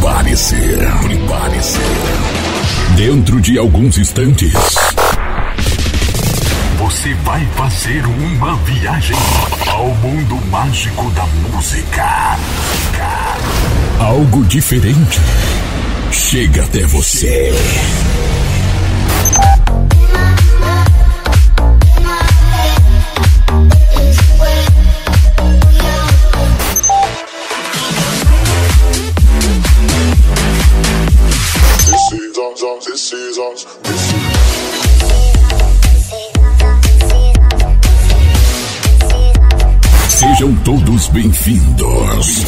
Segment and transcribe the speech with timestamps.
[0.00, 0.56] Prepare-se,
[1.02, 1.78] prepare-se.
[2.96, 4.52] Dentro de alguns instantes,
[6.78, 9.16] você vai fazer uma viagem
[9.66, 12.36] ao mundo mágico da música.
[13.98, 15.18] Algo diferente
[16.12, 17.52] chega até você.
[40.08, 42.46] Sejam todos bem-vindos.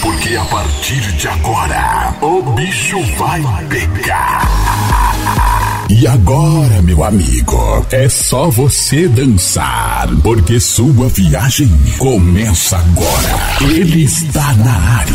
[0.00, 4.48] Porque a partir de agora, o bicho vai pegar.
[5.90, 13.72] E agora, meu amigo, é só você dançar, porque sua viagem começa agora.
[13.72, 15.14] Ele está na área.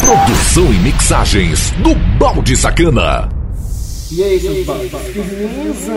[0.00, 3.28] Produção e mixagens do Balde Sacana.
[4.10, 4.90] E aí, seus baldes?
[4.90, 5.92] Beleza?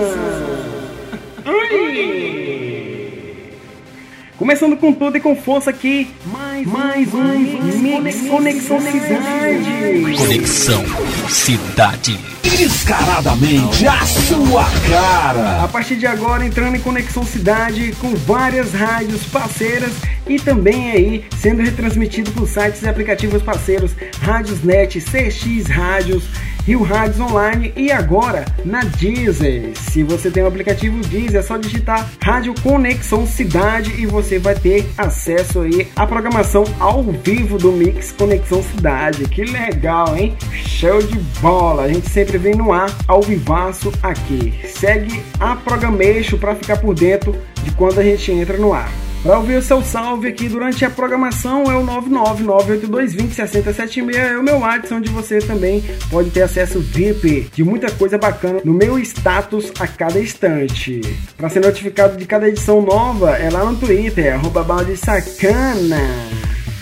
[4.40, 10.18] Começando com tudo e com força aqui, mais, mais um Conexão Cidade.
[10.18, 10.84] Conexão
[11.30, 12.20] Cidade.
[12.42, 15.64] Descaradamente a sua cara.
[15.64, 19.94] A partir de agora, entrando em Conexão Cidade com várias rádios parceiras
[20.28, 26.26] e também aí sendo retransmitido por sites e aplicativos parceiros Rádios Net, CX Rádios,
[26.66, 29.72] Rio Rádios Online e agora na Deezer.
[29.76, 34.56] Se você tem o aplicativo Deezer, é só digitar Rádio Conexão Cidade e você vai
[34.56, 36.49] ter acesso aí à programação
[36.80, 39.28] ao vivo do Mix Conexão Cidade.
[39.28, 40.36] Que legal, hein?
[40.52, 41.84] Show de bola!
[41.84, 44.60] A gente sempre vem no ar ao vivaço aqui.
[44.68, 48.90] Segue a Programeixo para ficar por dentro de quando a gente entra no ar.
[49.22, 54.60] Para ouvir o seu salve aqui durante a programação é o 99982206076, é o meu
[54.60, 59.74] WhatsApp, onde você também pode ter acesso VIP de muita coisa bacana no meu status
[59.78, 61.02] a cada instante.
[61.36, 66.00] Para ser notificado de cada edição nova é lá no Twitter, arroba balde sacana.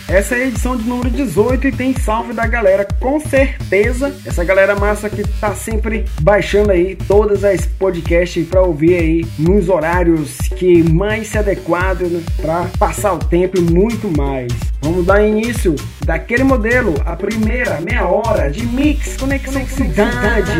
[0.07, 4.15] Essa é a edição de número 18 e tem salve da galera, com certeza.
[4.25, 9.67] Essa galera massa que tá sempre baixando aí todas as podcasts para ouvir aí nos
[9.67, 14.47] horários que mais se adequado né, para passar o tempo e muito mais.
[14.81, 15.75] Vamos dar início
[16.05, 20.51] daquele modelo, a primeira meia hora de Mix Conexão Cidade.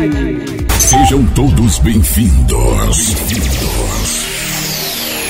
[0.78, 3.14] Sejam todos bem-vindos.
[3.14, 4.27] Bem-vindos.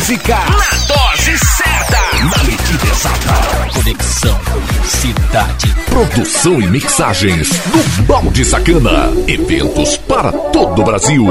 [0.00, 3.34] música na dose certa, na medida exata.
[3.74, 4.40] Conexão
[4.86, 5.74] Cidade.
[5.90, 9.12] Produção e mixagens do Balde Sacana.
[9.28, 11.26] Eventos para todo o Brasil.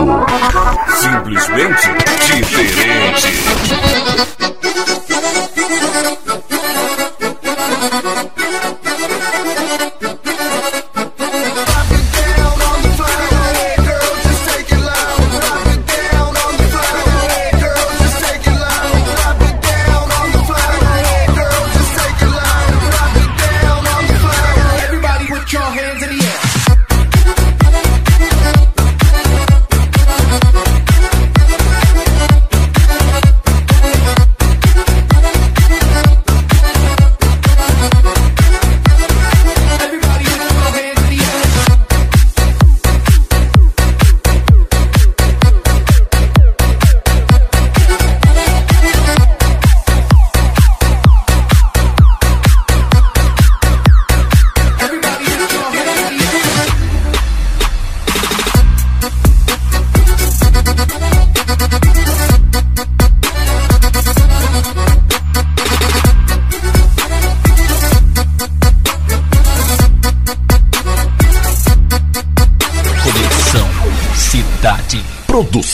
[0.99, 1.87] Simplesmente
[2.35, 3.89] diferente.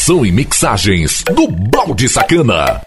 [0.06, 2.85] Produção e mixagens do Balde Sacana.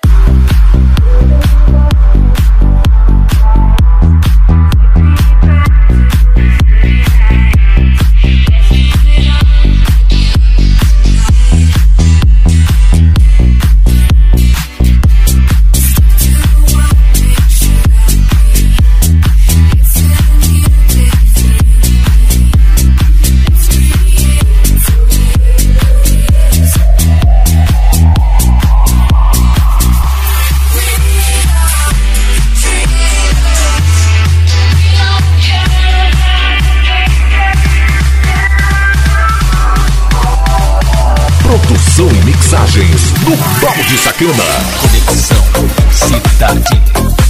[41.49, 44.45] Produção e mixagens do Balde Sacana.
[44.83, 45.43] Conexão
[45.91, 47.28] Cidade.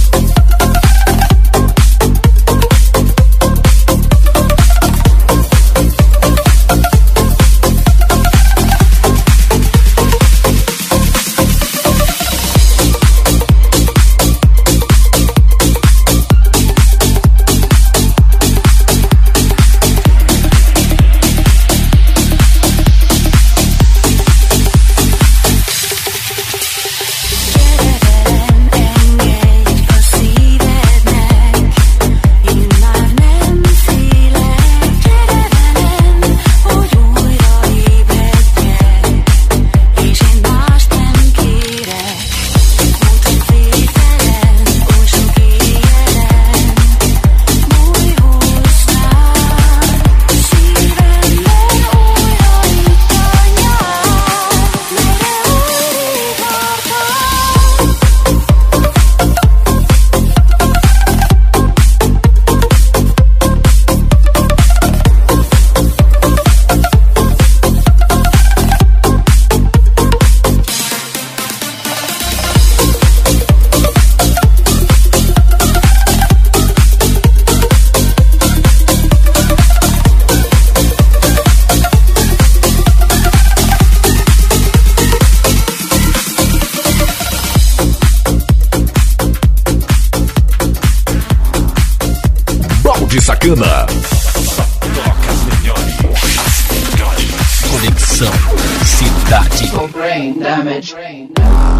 [101.37, 101.79] know.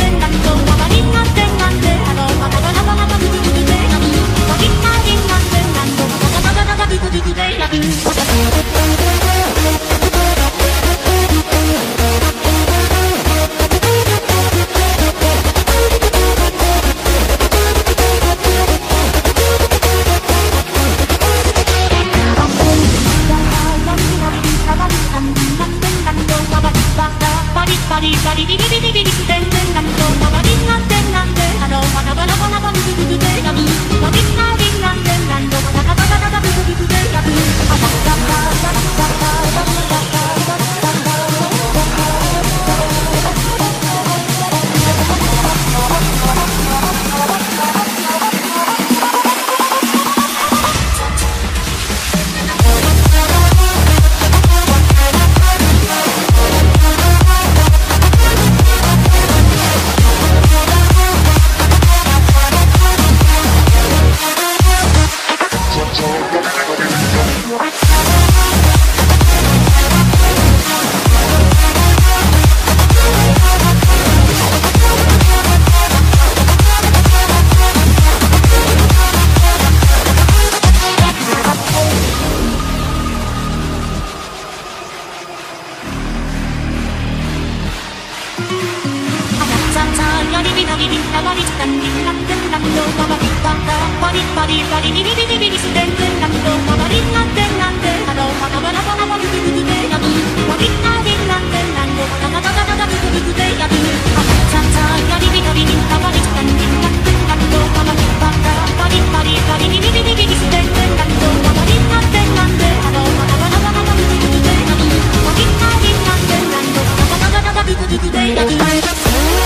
[90.41, 100.09] リビナビビビバリビタビリビラビテビラビドビバリビタビタビリビリビリビビビビビリビテビテビラビドビバリビタビテビなビてビロビハビバビバビバリブビブビやビ
[100.49, 103.77] バリビタビンビんビなビでビタビタビブビブビやビ
[104.17, 119.40] あビゃビゃビリビナビビビバリビタビリビラビテビラビドビバリビタビタビリビリビリビビビビリビテビテビラビドビバリビタビテビなビでビロビハビバビバビバリブビブビやビバリビタビンビんビなビでビタビタビブビブビやビ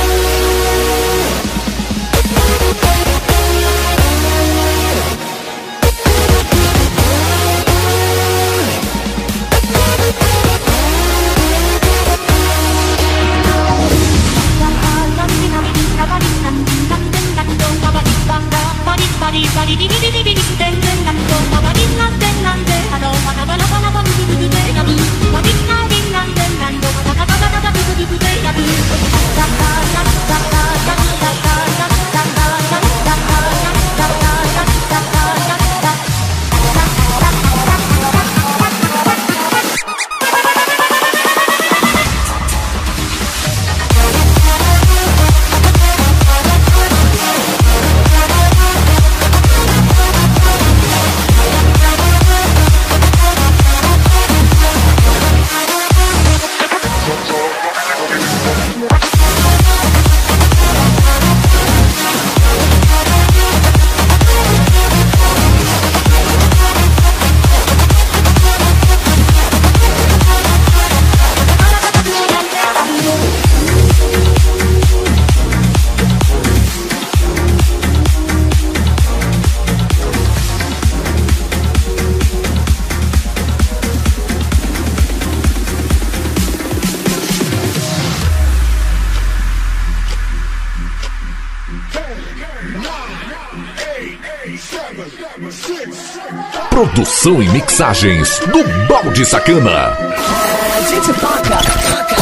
[97.25, 99.98] Produção e mixagens do Balde Sacana.
[99.98, 102.15] A gente toca, toca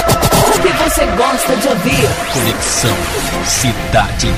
[0.47, 2.09] o que você gosta de ouvir.
[2.31, 2.95] Conexão
[3.43, 4.33] Cidade.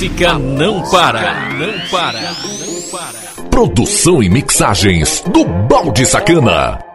[0.00, 3.48] música não para, não para, não para.
[3.50, 6.89] Produção e mixagens do Balde Sacana.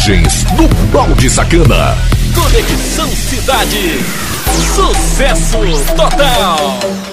[0.00, 1.96] Mixagens no Balde Sacana.
[2.34, 3.98] Conexão Cidade.
[4.74, 5.58] Sucesso
[5.94, 7.09] total.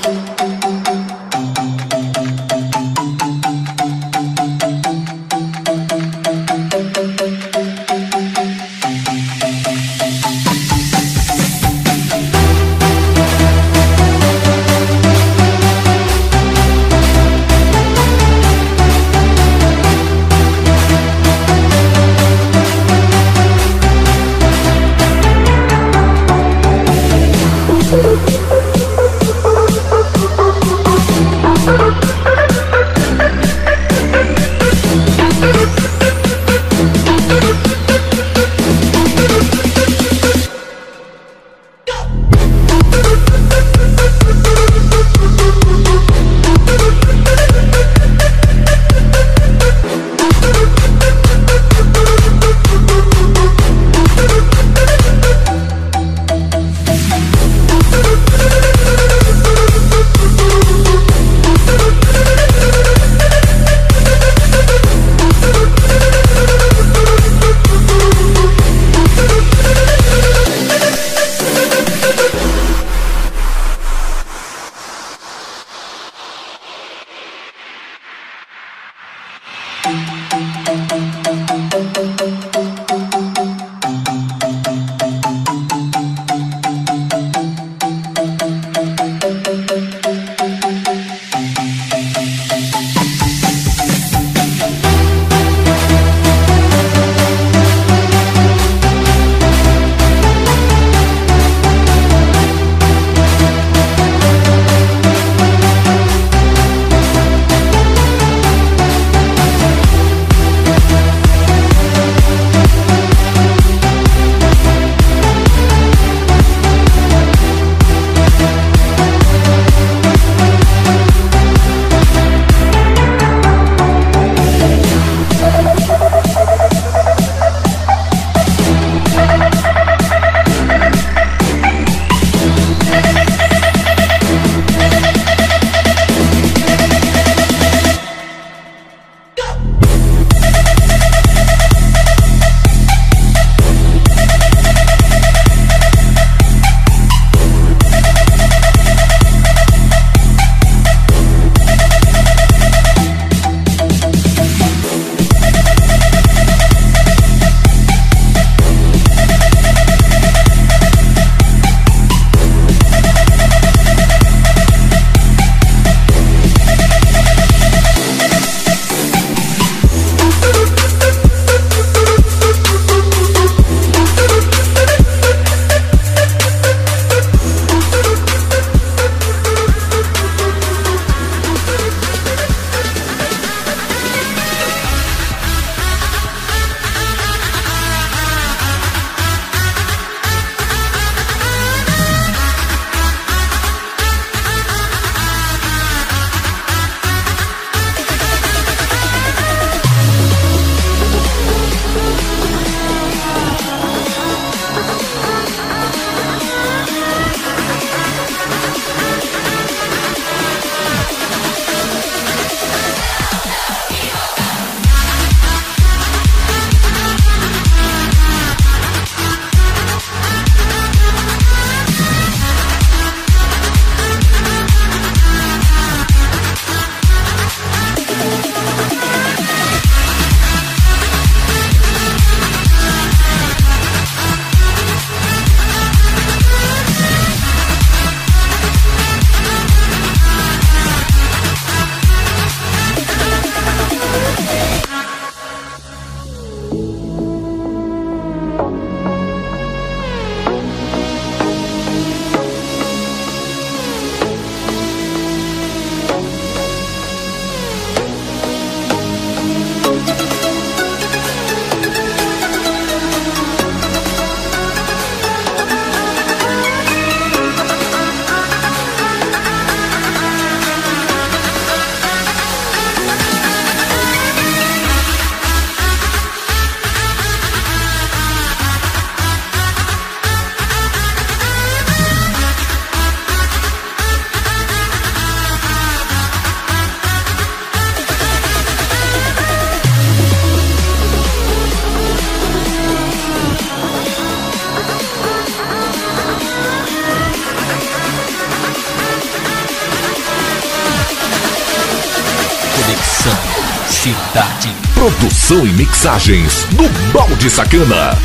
[304.38, 304.71] Cidade.
[304.93, 308.15] Produção e mixagens do Balde Sacana.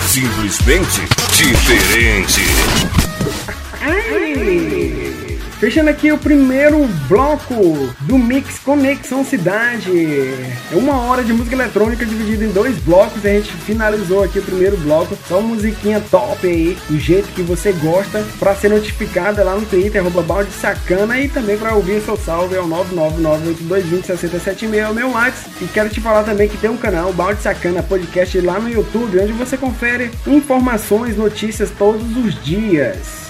[0.00, 1.02] Simplesmente
[1.36, 2.40] diferente.
[5.64, 7.54] Fechando aqui o primeiro bloco
[8.00, 9.90] do Mix Conexão Cidade.
[10.70, 13.24] É uma hora de música eletrônica dividida em dois blocos.
[13.24, 15.16] A gente finalizou aqui o primeiro bloco.
[15.26, 20.02] Só musiquinha top aí, do jeito que você gosta, para ser notificada lá no Twitter,
[20.20, 21.18] balde sacana.
[21.18, 25.50] E também para ouvir seu salve é o 99982206076, é meu WhatsApp.
[25.62, 29.18] E quero te falar também que tem um canal, Balde Sacana Podcast, lá no YouTube,
[29.18, 33.23] onde você confere informações, notícias todos os dias.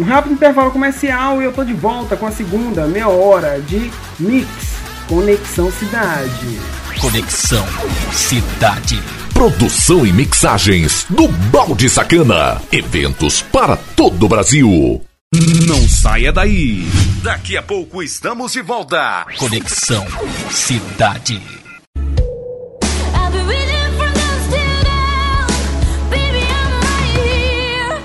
[0.00, 3.90] Um rápido intervalo comercial e eu tô de volta com a segunda meia hora de
[4.18, 4.48] Mix
[5.06, 6.58] Conexão Cidade.
[6.98, 7.66] Conexão
[8.10, 8.98] Cidade.
[9.34, 12.62] Produção e mixagens do Balde Sacana.
[12.72, 15.02] Eventos para todo o Brasil.
[15.68, 16.88] Não saia daí.
[17.22, 19.26] Daqui a pouco estamos de volta.
[19.36, 20.06] Conexão
[20.50, 21.59] Cidade.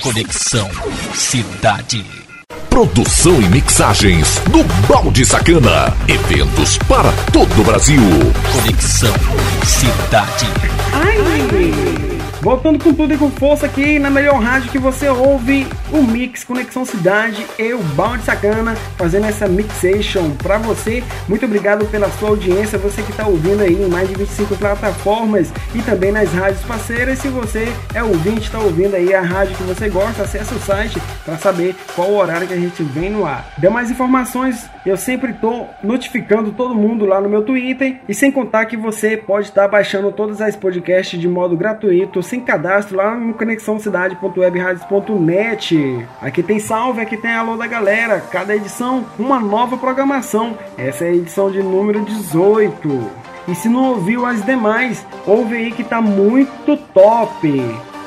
[0.00, 0.70] Conexão
[1.14, 2.04] Cidade.
[2.70, 5.94] Produção e mixagens do Balde Sacana.
[6.08, 8.00] Eventos para todo o Brasil.
[8.50, 9.12] Conexão
[9.62, 10.46] Cidade.
[10.94, 12.09] Ai!
[12.42, 16.42] Voltando com tudo e com força aqui na melhor rádio que você ouve, o Mix
[16.42, 21.04] Conexão Cidade, eu, Balde Sacana, fazendo essa mixation pra você.
[21.28, 25.52] Muito obrigado pela sua audiência, você que tá ouvindo aí em mais de 25 plataformas
[25.74, 27.18] e também nas rádios parceiras.
[27.18, 30.98] Se você é ouvinte, tá ouvindo aí a rádio que você gosta, acesse o site
[31.26, 33.52] para saber qual o horário que a gente vem no ar.
[33.58, 38.32] Dê mais informações, eu sempre tô notificando todo mundo lá no meu Twitter e sem
[38.32, 43.14] contar que você pode estar baixando todas as podcasts de modo gratuito sem cadastro lá
[43.16, 46.06] no conexãocidade.webradios.net.
[46.22, 48.20] Aqui tem salve, aqui tem alô da galera.
[48.30, 50.56] Cada edição, uma nova programação.
[50.78, 53.10] Essa é a edição de número 18.
[53.48, 57.60] E se não ouviu as demais, ouve aí que tá muito top.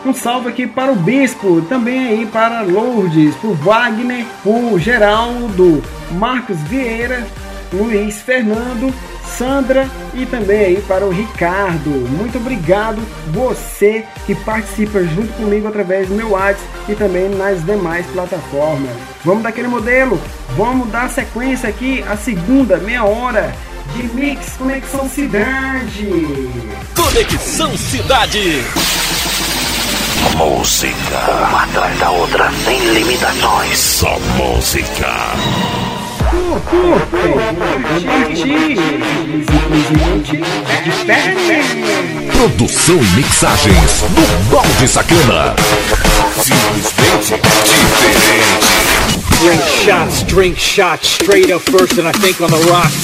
[0.06, 6.62] Um salve aqui para o Bispo, também aí para Lourdes, por Wagner, por Geraldo, Marcos
[6.64, 7.28] Vieira,
[7.74, 8.94] Luiz Fernando,
[9.38, 11.90] Sandra e também aí para o Ricardo.
[11.90, 18.06] Muito obrigado você que participa junto comigo através do meu WhatsApp e também nas demais
[18.08, 18.92] plataformas.
[19.26, 20.22] Vamos daquele modelo?
[20.56, 23.54] Vamos dar sequência aqui a segunda meia hora
[23.96, 26.08] de Mix Conexão Cidade.
[26.96, 28.64] Conexão Cidade.
[30.38, 33.78] Música, uma atrás da outra, sem limitações.
[33.78, 35.34] Só música.
[42.32, 45.56] Produção e mixagens do Balde Sacana.
[46.42, 48.74] Simplesmente diferente.
[49.42, 53.04] Drink shots, drink shots, straight up first, and I think on the rocks.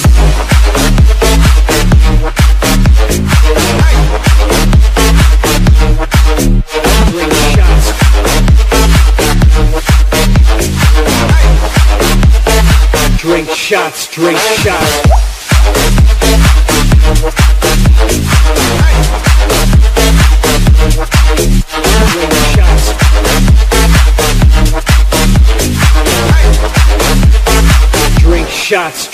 [13.70, 15.20] Drink shots, drink shots.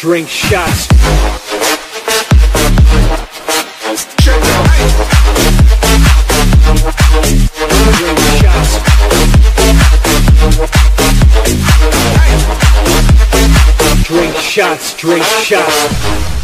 [0.07, 1.45] Drink shots.
[14.57, 16.36] Shots, drink shots.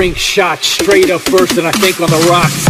[0.00, 2.64] Drink shots, straight up first, and I think on the rocks.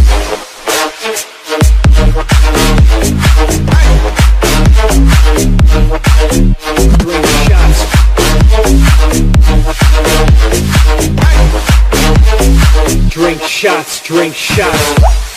[13.08, 14.02] Drink shots.
[14.02, 15.29] Drink shots.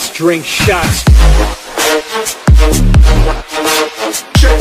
[0.00, 1.04] Shots, drink shots.
[4.38, 4.60] Check.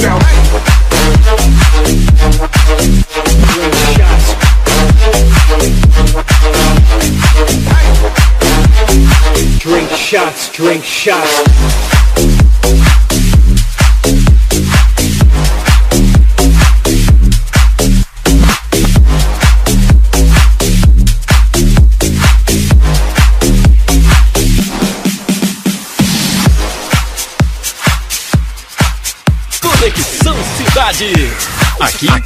[3.60, 4.36] Drink shots.
[9.60, 11.89] Drink shots, drink shots.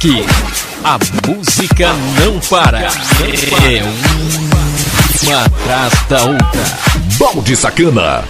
[0.04, 0.20] Aqui,
[0.84, 1.88] a música
[2.22, 2.78] não para.
[2.78, 3.82] É
[5.22, 6.62] uma atrás da outra.
[7.18, 8.22] Balde Sacana.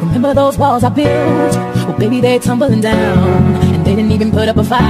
[0.00, 1.06] Remember those walls I built?
[1.06, 3.54] Well, baby, they're tumbling down.
[3.72, 4.82] And they didn't even put up a fight.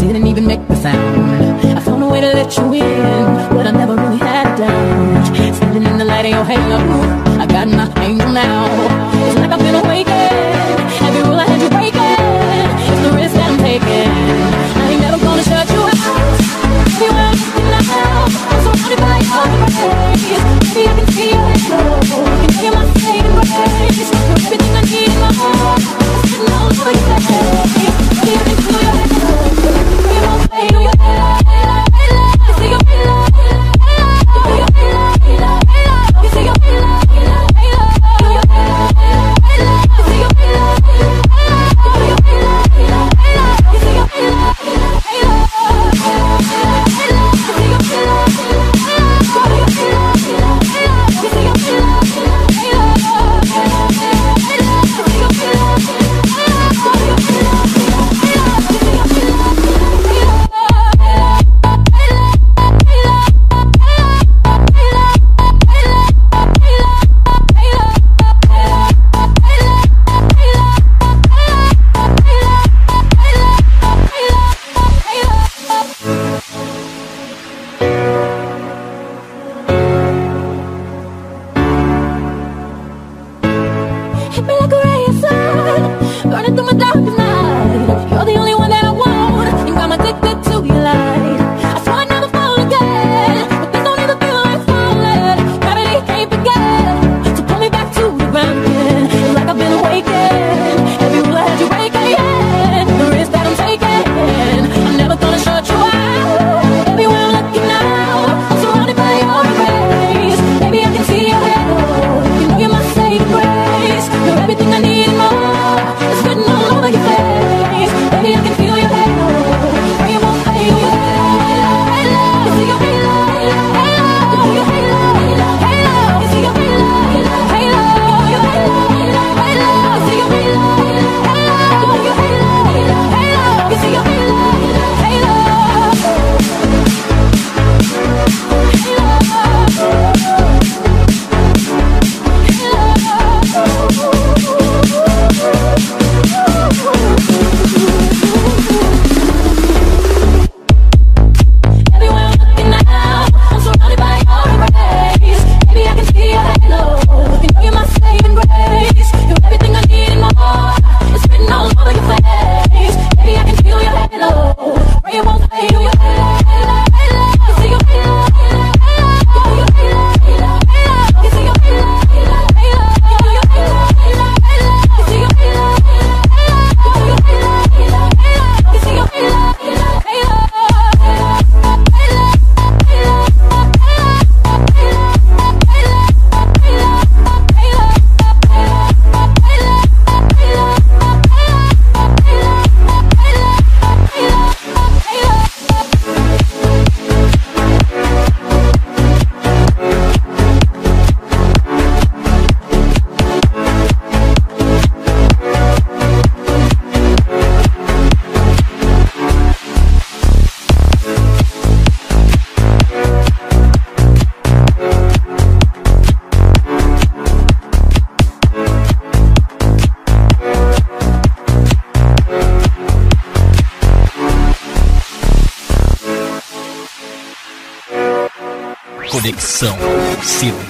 [0.00, 1.64] They didn't even make a sound.
[1.64, 5.54] I found a way to let you in, but I never really had it down.
[5.54, 7.33] Standing in the light of your halo,
[7.66, 8.66] Now.
[9.26, 10.12] It's like I've been awakened.
[11.00, 12.20] Every rule I had you breaking.
[12.92, 14.10] It's the risk that I'm taking.
[14.76, 16.44] I ain't never gonna shut you out.
[17.88, 19.48] Now, I'm surrounded by your
[20.76, 22.04] I can see your halo.
[22.74, 23.96] My saving grace.
[23.96, 25.34] You're everything I need in my.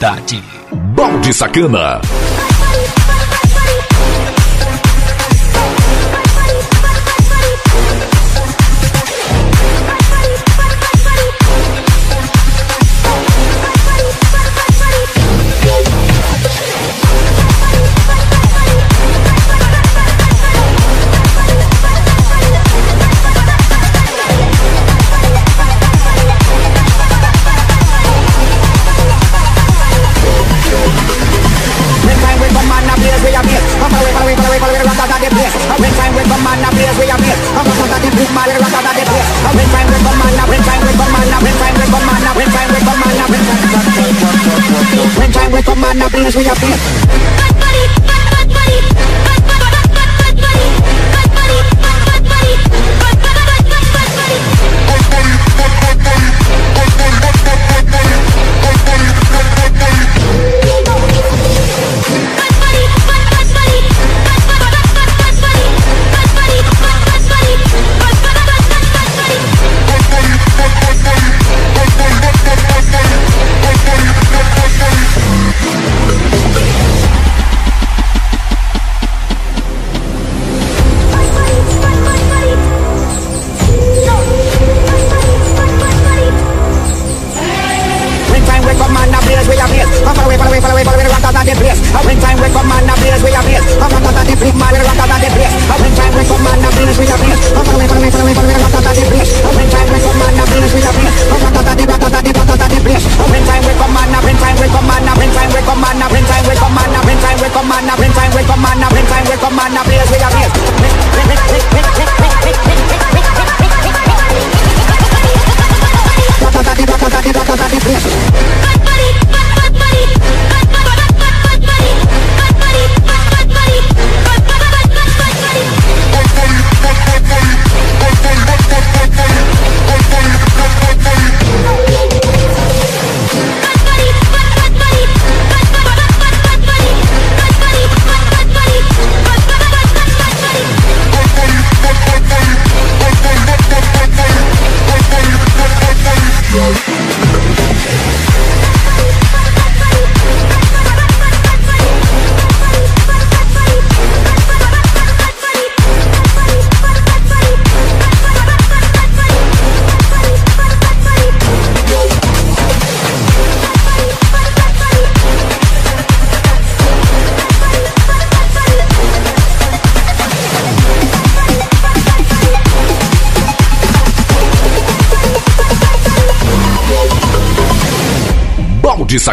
[0.04, 0.42] Cidade.
[0.70, 2.33] Balde Sacana.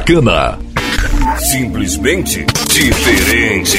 [0.02, 0.58] Sacana.
[1.38, 3.78] Simplesmente diferente.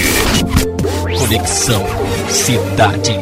[1.19, 1.85] Conexão
[2.29, 3.22] Cidade.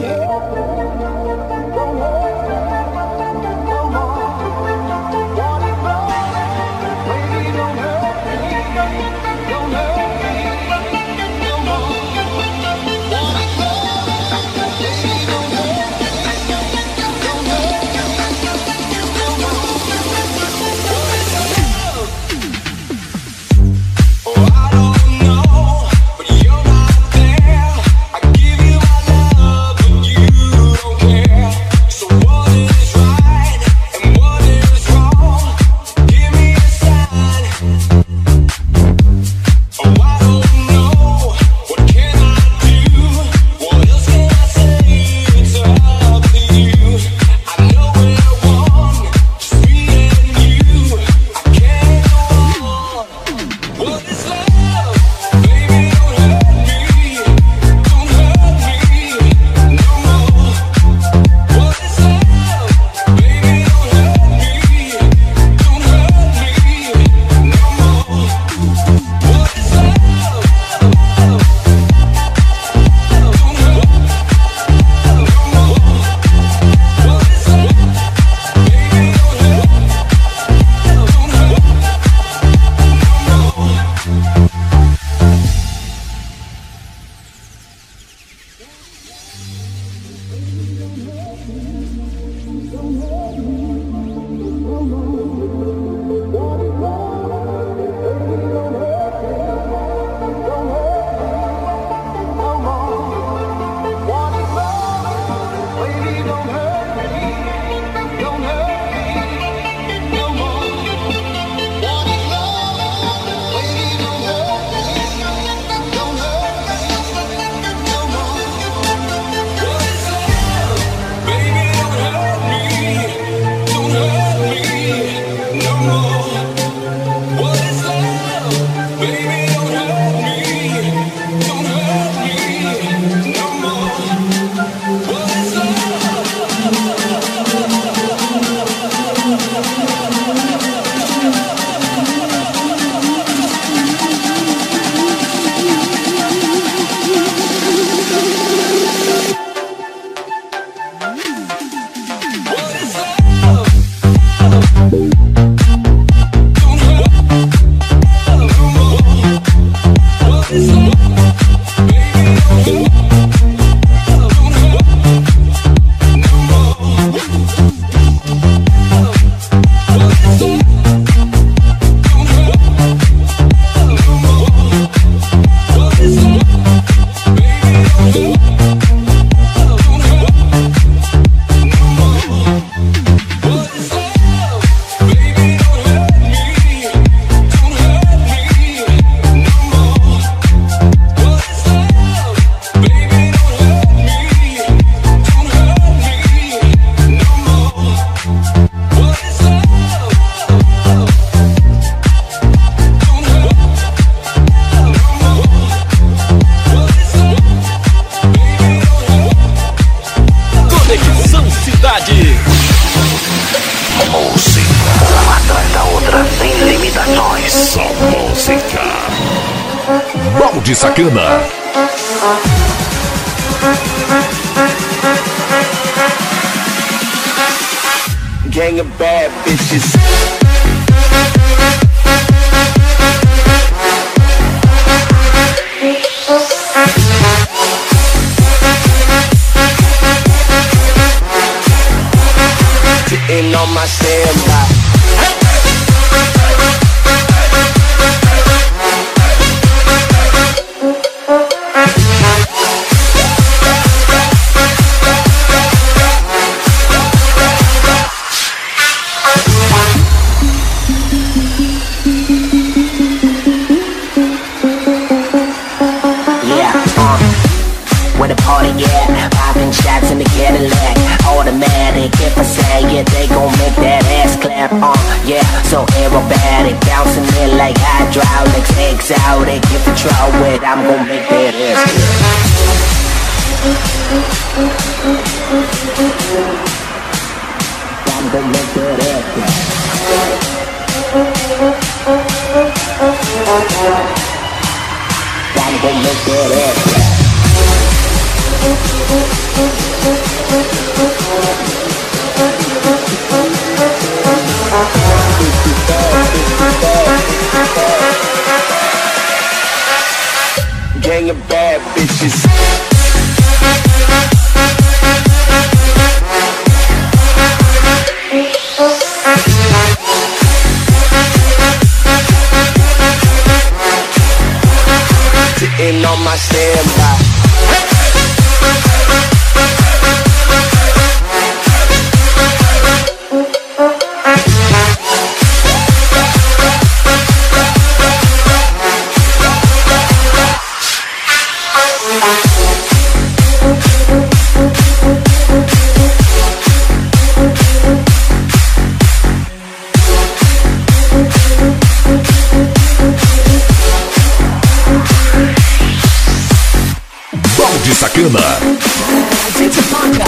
[358.20, 358.38] Pena.
[358.38, 360.24] A gente toca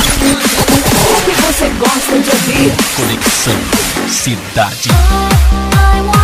[1.10, 2.72] o que você gosta de ouvir.
[2.96, 3.52] Conexão
[4.08, 4.88] Cidade.
[4.88, 6.21] Oh, I,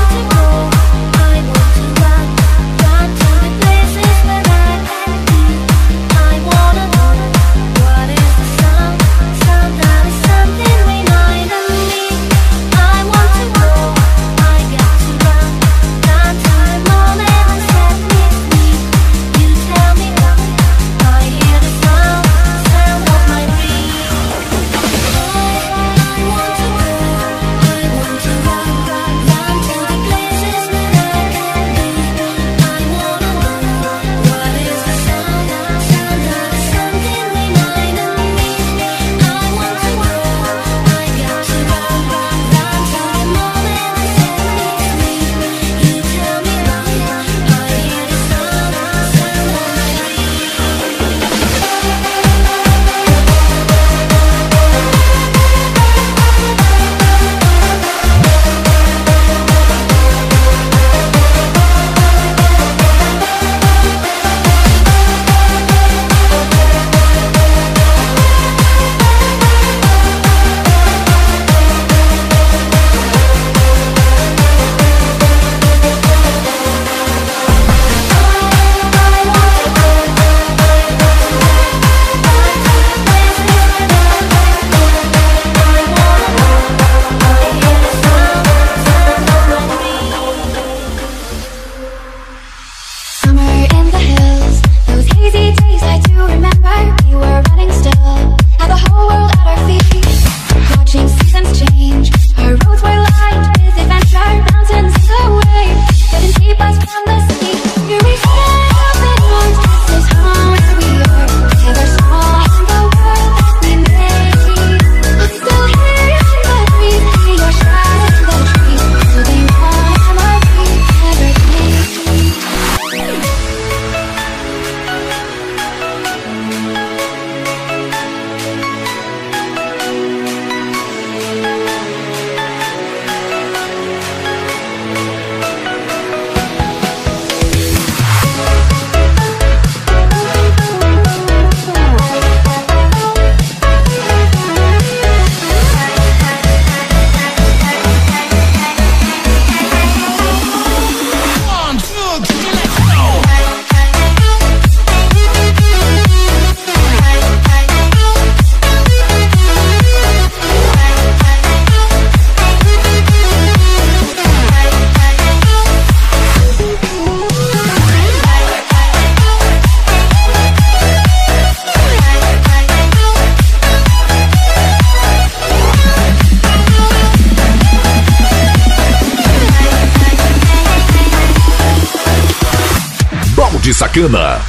[183.89, 184.41] sacana.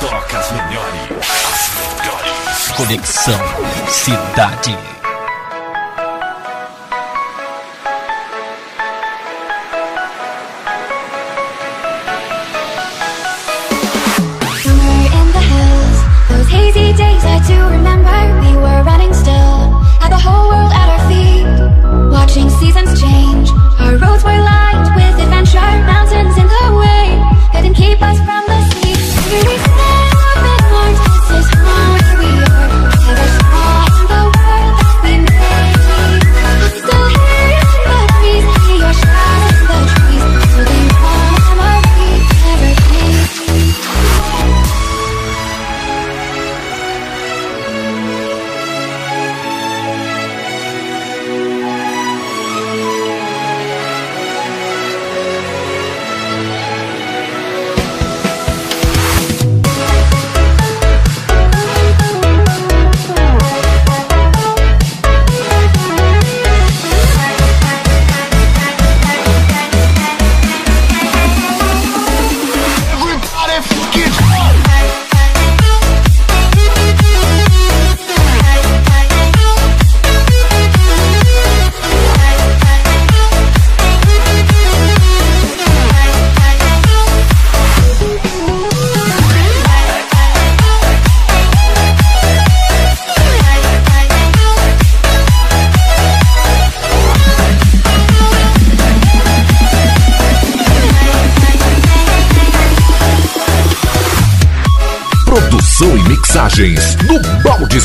[0.00, 0.38] Toca.
[0.38, 1.22] As melhores.
[2.76, 3.40] Conexão
[3.88, 4.91] Cidade.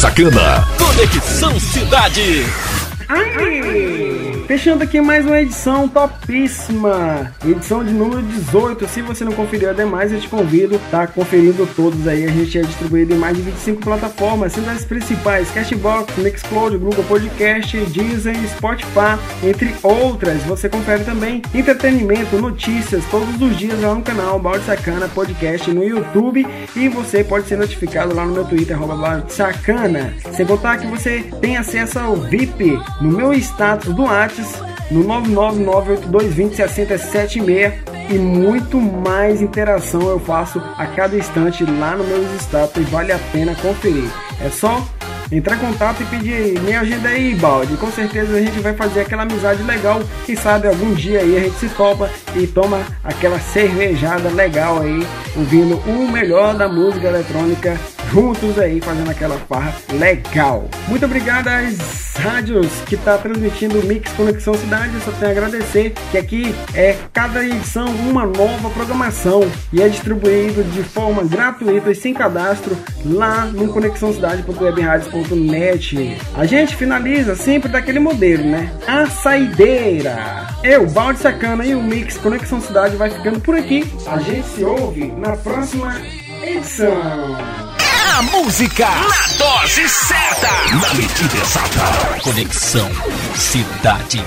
[0.08, 0.66] Sacana.
[0.78, 2.46] Conexão Cidade.
[4.88, 8.88] Aqui mais uma edição topíssima, edição de número 18.
[8.88, 12.24] Se você não conferiu ademais, eu te convido a tá conferindo todos aí.
[12.24, 17.04] A gente é distribuído em mais de 25 plataformas, sendo as principais: Cashbox, Mixcloud, Google
[17.04, 20.42] Podcast, Deezer, Spotify, entre outras.
[20.44, 25.84] Você confere também entretenimento, notícias todos os dias lá no canal Balde Sacana Podcast no
[25.84, 30.14] YouTube e você pode ser notificado lá no meu Twitter Balde Sacana.
[30.32, 37.74] Sem contar que você tem acesso ao VIP no meu status do Whats no 99982206076
[38.10, 43.12] e muito mais interação eu faço a cada instante lá no meu status e vale
[43.12, 44.10] a pena conferir.
[44.42, 44.86] É só
[45.32, 47.76] entrar em contato e pedir me agenda aí, balde.
[47.78, 50.02] Com certeza a gente vai fazer aquela amizade legal.
[50.26, 55.06] Quem sabe algum dia aí a gente se topa e toma aquela cervejada legal aí,
[55.36, 57.78] ouvindo o melhor da música eletrônica
[58.12, 60.68] juntos aí, fazendo aquela farra legal.
[60.88, 65.00] Muito obrigado às rádios que está transmitindo o Mix Conexão Cidade.
[65.02, 70.62] Só tenho a agradecer que aqui é cada edição uma nova programação e é distribuído
[70.64, 76.18] de forma gratuita e sem cadastro lá no conexãocidade.webradios.net.
[76.36, 78.74] A gente finaliza sempre daquele modelo, né?
[78.88, 80.48] A saideira.
[80.64, 83.86] Eu, Balde Sacana e o Mix Conexão Cidade vai ficando por aqui.
[84.08, 85.96] A gente se ouve na próxima
[86.42, 87.67] edição.
[88.18, 90.48] A música na dose certa.
[90.82, 92.20] Na medida exata.
[92.24, 92.90] Conexão
[93.36, 94.24] Cidade.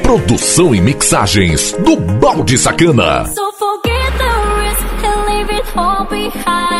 [0.00, 3.26] Produção e mixagens do balde sacana.
[3.34, 4.30] So forget the
[4.60, 6.75] risk and leave it all behind.